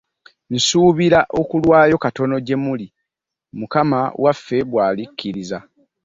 [0.53, 2.87] Nsuubira okulwayo katono gye muli,
[3.59, 5.59] Mukama waffe bw'alikkiriza.